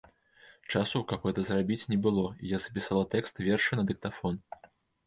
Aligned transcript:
Часу, 0.75 1.01
каб 1.11 1.27
гэта 1.29 1.45
зрабіць, 1.49 1.87
не 1.91 1.99
было, 2.09 2.25
і 2.43 2.51
я 2.55 2.63
запісала 2.65 3.05
тэкст 3.13 3.35
верша 3.51 3.73
на 3.83 3.89
дыктафон. 3.95 4.35